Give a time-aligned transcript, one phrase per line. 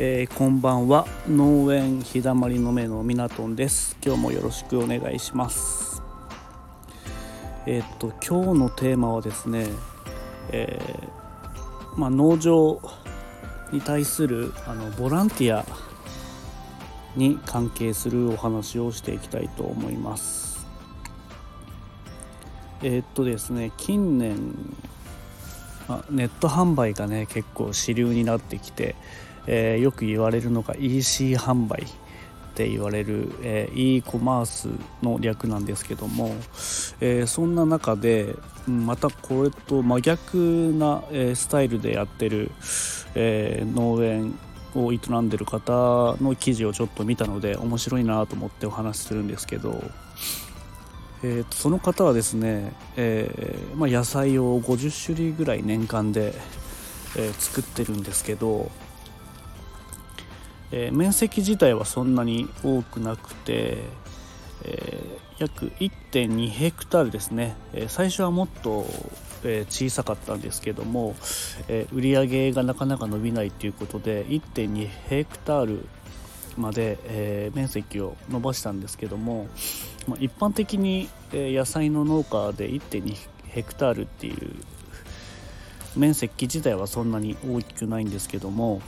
[0.00, 1.08] えー、こんばんは。
[1.28, 3.96] 農園日だまりの目のみなとんです。
[4.00, 6.04] 今日もよろしくお願いします。
[7.66, 9.66] えー、っと今日のテーマはですね、
[10.52, 12.80] えー、まあ、農場
[13.72, 15.66] に対するあのボランティア
[17.16, 20.64] に関係するお話をしていきたいと思います。
[22.84, 24.54] えー、っとですね近年
[25.88, 28.94] まネット販売がね結構主流になってきて、
[29.50, 31.86] えー、よく言われるのが EC 販売っ
[32.54, 34.68] て言われる、えー、e コマース
[35.02, 36.28] の略なんですけども、
[37.00, 40.36] えー、そんな中でまたこれと真逆
[40.74, 42.50] な、えスタイルでやってる、
[43.14, 44.38] え農園
[44.74, 49.82] を営んでる方の記事をちょっと見たので面白いなと思ってお話しするんですけど
[51.22, 56.32] えー、その方はですね、えー、まあ、野菜を50種類ぐらい年間で、
[57.16, 58.70] えー、作ってるんですけど、
[60.72, 63.78] え面積自体はそんなに多くなくて、
[64.64, 65.02] え
[65.38, 68.86] 約1.2ヘクタールですね、え最初はもっと、
[69.44, 71.14] え小さかったんですけども、
[71.68, 75.86] え売り上げがなかなか伸びないということで1.2ヘクタール
[76.56, 79.48] まで、え面積を伸ばしたんですけども
[80.08, 83.14] まあ、一般的に、え野菜の農家で1.2
[83.48, 84.54] ヘクタールっていう
[85.96, 88.80] 面積自体はそんなに大きくないんですけども、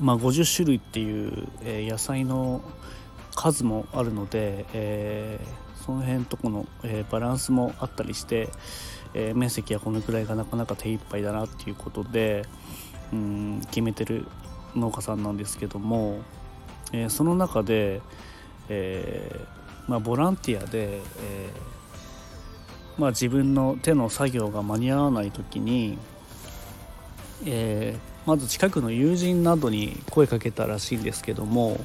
[0.00, 2.62] まあ、50種類っていう、え野菜の
[3.34, 8.48] 数もあるので、えー、その辺とこの、えー、バランスもあったりして、
[9.14, 12.44] えー、面積はこのくらいがなかなか手一杯だなっていうことで
[13.12, 14.26] うん決めてる
[14.74, 16.18] 農家さんなんですけども、
[16.92, 18.02] えその中で、
[18.68, 19.40] え
[19.86, 21.50] まあ、ボランティアで、え、
[22.98, 25.98] まあ、自分の手の作業が間に合わない時に、
[27.46, 31.78] えー、まず近くの友人などに声かけたらしいんですけども、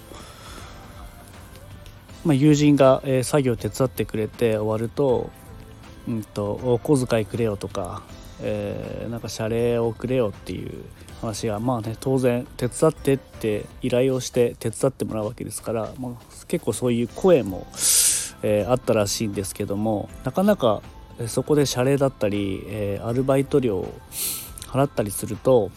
[2.25, 5.29] まあ、友人が、え、作業手伝ってくれて終わると
[6.09, 8.01] 「うんと、お小遣いくれよ」とか、
[8.41, 10.83] えー、なんか謝礼をくれよっていう
[11.21, 16.11] 話がまあね当然手伝ってって依頼をして手伝ってもらうわけですから、まあ、
[16.47, 17.67] 結構そういう声も、
[18.41, 20.81] えー、あったらしいんですけどもなかなか
[21.27, 23.93] そこで謝礼だったり、えー、アルバイト料を
[24.65, 25.69] 払ったりすると、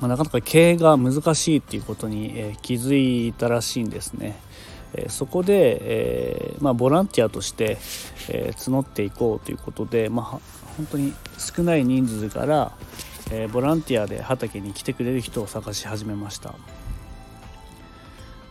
[0.00, 4.40] まあ、なかなか経営が難しいっていうことに、えー、気づいたらしいんですね。
[4.92, 7.78] えそこで、えーまあ、ボランティアとして、
[8.28, 10.24] え募っていこうということで、まあ、
[10.76, 12.72] 本当に少ない人数から、
[13.30, 16.54] え、ボランティアで畑に来てくれる人を探し始めました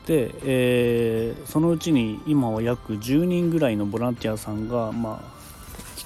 [0.07, 5.39] で、え、そのうちに今は約10人ぐらいのボランティアさんが、まあ、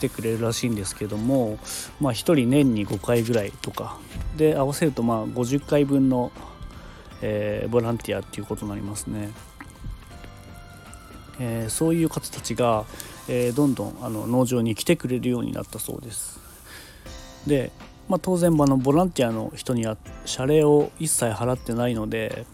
[0.03, 1.57] てくれるらしいんですけども、
[2.01, 3.97] まあ、1人年に5回ぐらいとか
[4.37, 6.31] で合わせるとまあ50回分の、
[7.21, 9.31] えー、ボランティアっていうことになりますね。
[11.39, 12.85] えー、そういう方たちが、
[13.27, 16.39] えー、どんどんあの農場に来てくれるようになったそうです。
[17.47, 17.71] で
[18.09, 22.45] まあ、当然あのボランティアの人には謝礼を一切払ってないので、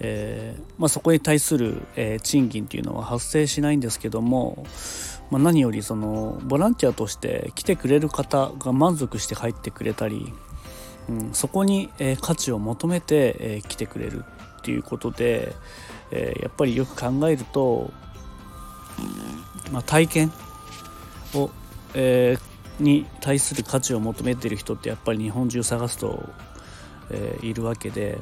[0.00, 4.66] えー、まあ、そこに対する、えー、賃金っていうのは発生しないんですけども、
[5.32, 10.30] まあ、何よりそのボランティアとして来てくれる方が満足して帰ってくれたり、
[11.08, 14.24] うん、そこに、えー、価値を求めて、え来てくれる
[14.58, 15.56] っていうことで、
[16.10, 17.90] えやっぱりよく考えると、
[19.72, 20.32] まあ、体験
[21.34, 21.50] を、
[21.94, 22.36] え
[22.78, 26.28] に対する価値を求めてる人ってやっぱり日本中探すと、
[27.10, 28.18] え、いるわけで、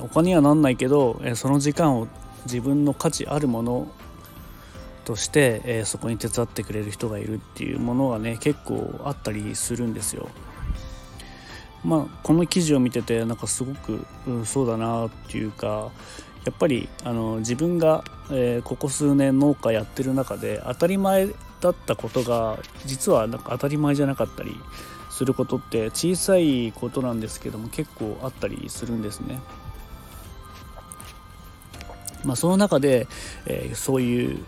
[0.00, 2.06] お金にはなんないけど、その時間を
[2.44, 3.92] 自分の価値あるもの
[5.04, 10.28] として、えそこに手伝ってくれる人がいるっていうものがね結構あったりするんですよ。
[11.84, 15.90] まあ、この記事を見ててなんかすごく、うん、そうだなっていうか
[16.44, 21.28] やっぱりあの自分が、えー、ここ数年農家やってる中で当たり前
[21.60, 24.56] だったことが実はなんか当たり前じゃなかったり
[25.10, 29.40] することって小さいことなんですけども結構あったりするんですね。
[32.24, 33.06] まあ、その中で、
[33.46, 34.38] えー、そういう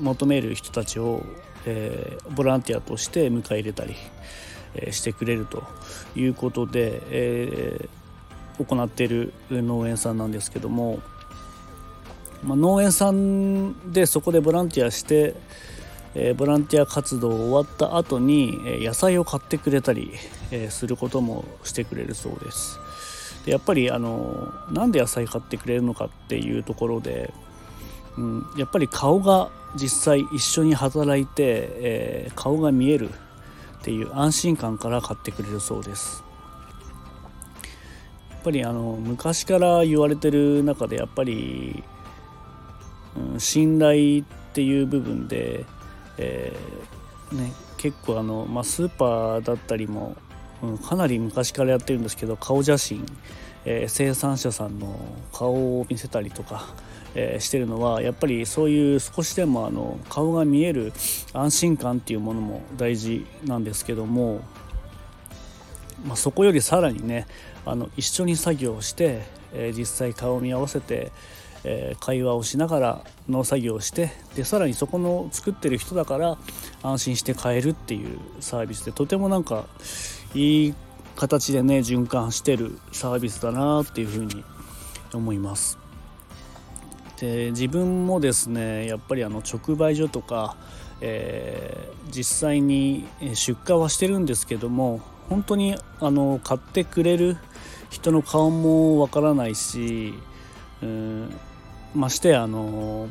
[0.00, 1.24] 求める人たちを、
[1.66, 3.94] えー、ボランティアとして迎え入れたり、
[4.74, 5.64] えー、してくれると
[6.14, 7.88] いうことで、え
[8.58, 10.98] 行っている農園さんなんですけども、
[12.42, 15.34] まあ、農園さんでそこでボランティアして、
[16.14, 20.12] え、ボランティア活動終わった後に、え、野菜を買ってくれたり、
[20.50, 22.80] え、することもしてくれるそうです。
[23.48, 27.32] でやっぱりあのなんで野菜買ってくれるのかっていうところで、
[28.18, 36.22] うん、やっぱり顔が実際一緒に働いて、え顔が見えるっていう安心感から買ってくれるそうです。
[38.30, 41.82] やっぱりあの昔から言われてる中でやっぱり、
[43.32, 45.64] うん、信頼っていう部分で、
[46.18, 50.16] えー、ね、結構あの、まあ、スーパーだったりも、
[50.62, 53.06] うん、かなり昔からやってるんですけど顔写真、
[53.64, 54.98] えー、生産者さんの
[55.32, 56.66] 顔を見せたりとか、
[57.14, 60.92] えー、してるのはやっぱりそういう少しでもあの顔が見える
[61.32, 64.40] 安心感っていうものも大事なんですけども、
[66.04, 67.26] まあ、そこよりさらにね
[67.64, 69.22] あの一緒に作業をして、
[69.52, 71.12] えー、実際顔を見合わせて、
[71.64, 76.38] え、会話をしながら農作業をしてでさらにそこの作ってる人だから
[76.82, 79.66] 安心して買えるっていうサービスでとてもなんか
[80.34, 80.74] いい
[81.16, 84.44] 形でね循環してるサービスだなっていうふうに
[85.12, 85.78] 思います。
[87.20, 90.56] で自分もですねやっぱりあの直売所とか、
[91.00, 97.36] えー、実際に出荷はしてるんですけども本当にあの買ってくれる
[97.90, 100.14] 人の顔もわからないし、
[100.82, 101.36] うん、
[101.94, 103.08] ましてあの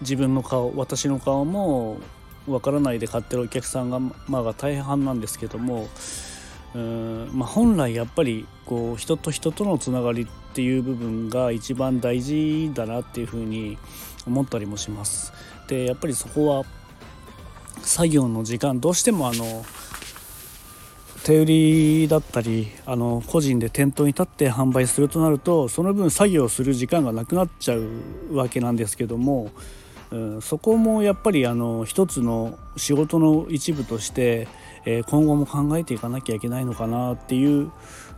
[0.00, 1.98] 自分の顔私の顔も
[2.46, 5.88] わからないで買ってるお客さんが、まあ、大半なんですけども
[6.74, 13.78] うんまあ、本来やっぱりこう人と人とのつながりっていう部分が一番大事だなっていうふうに
[14.26, 15.32] 思ったりもします。
[15.68, 16.64] でやっぱりそこは
[17.82, 19.64] 作業の時間どうしてもあの
[21.22, 27.88] 手売りだったりあの個人で店頭に立って販売するとなるとその分作業する時間がなくなっちゃう
[28.32, 29.52] わけなんですけども、
[30.14, 34.46] うん、そこもやっぱりあの一つの仕事の一部として、
[34.84, 37.72] えー、今後も考えていかなきゃいけないのかなっていう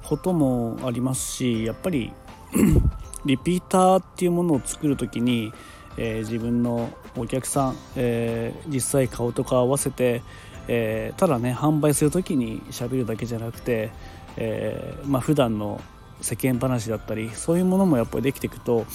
[0.05, 2.13] こともありますしやっぱり
[3.25, 5.55] リピーターっていうものを作る時に、
[5.97, 10.23] えー、自分のお客さん、えー、実際顔とか合わせて、
[10.69, 13.91] え、ただね販売する時にしゃべるだけじゃなくて、
[14.37, 15.81] えーまあ普段の
[16.21, 18.87] 世間話だったりそういうものもやっぱりできていくと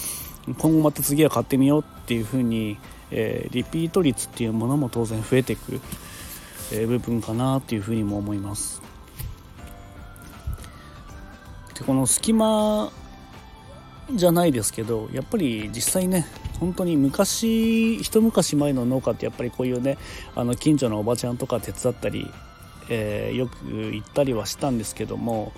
[0.46, 2.78] 今後また次は買ってみようっていうふうに、
[3.12, 5.80] えー、リピート率っていうものも当然増えていく、
[6.74, 8.82] えー、部分かなっていうふうにも思います。
[11.76, 12.92] でこの隙間
[14.14, 16.26] じゃないですけどやっぱり実際ね
[16.60, 19.98] 本当に昔一昔前の農家ってやっぱりこういうね
[20.36, 22.30] あの近所のおばちゃんとか手伝ったり、
[22.90, 25.54] えー、よく行ったりはしたんですけども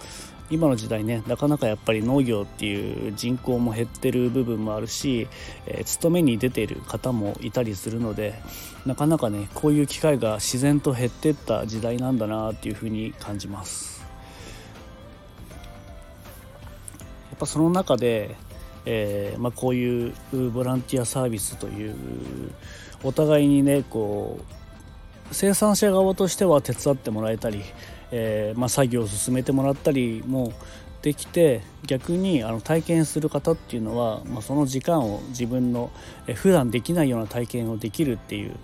[0.54, 5.28] 今の時代ねなかなかやっぱり農業っていう人口も減ってる部分もあるし、
[5.66, 8.36] えー、勤めに出ている方もいたりするので
[8.86, 14.04] なかなかねこういう機会が自然と減ってった時代なんだなっていうふうに感じます。
[17.32, 18.36] やっぱその中で、
[18.86, 20.14] えー、まあ、こういう
[20.52, 21.96] ボランティアサービスという
[23.04, 24.64] お互いにねこう
[25.34, 27.64] 生産者側としては手伝ってもらえたり、
[28.16, 30.54] えー、まあ、作業を進めてもらったりも
[31.02, 35.92] できて逆にあの体験する方っていうのは、まあ、その時間を自分の
[36.36, 38.56] 普段できないような体験をできるっていう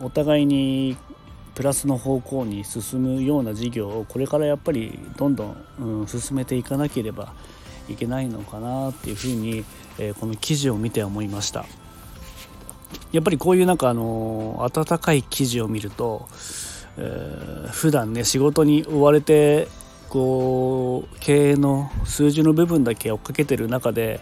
[0.00, 0.96] お互いに
[1.56, 7.34] プラスの方向に進むような事業をこれからやっぱりどんどん、うん、進めていかなければ
[7.88, 9.64] いけないのかなっていうふうに、
[9.98, 11.66] えー、この記事を見て思いました。
[13.10, 16.28] やっぱりこういうなんかあの温かい記事を見ると、
[16.98, 19.68] えー、普段ね仕事に追われて
[20.08, 24.20] こう経営の数字の部分だけ追っかけてる中で、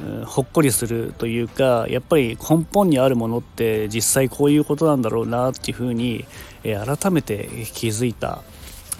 [0.00, 6.24] うん、ほっこりするというかやっぱり根本にあるものって実際こういうことなんだろうなっていうふうに、
[6.64, 8.42] えー、改めて気づいた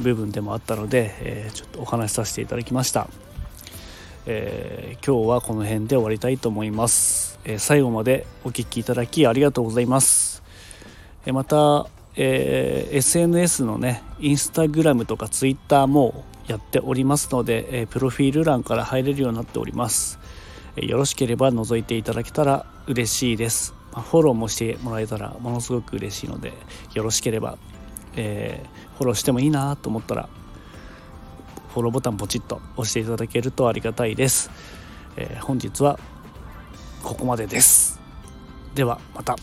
[0.00, 3.08] 部分でもあったので、えー、ちょっとお話しさせていただきました。
[4.28, 10.42] えー、今日はこの辺で終わりたいと思います、え、最後までお聴きいただきありがとうございます、
[11.26, 11.86] え、また、
[12.16, 20.18] えー SNS のねインスタグラムとかツイッターもやっておりますので、えプロフィール欄から入れるようになっております、
[20.76, 26.52] えよろしければ覗いていただけたら嬉しいです、まあ、フォローもしてもらえたらものすごく嬉しいので
[26.94, 27.58] よろしければ、
[28.14, 28.64] え
[28.96, 30.28] フォローしてもいいなと思ったら
[31.75, 34.50] フォローボタンポチッと押していただけるとありがたいです、
[35.16, 35.99] え、本日は
[37.02, 38.00] ここまでです。
[38.75, 39.37] ではまた。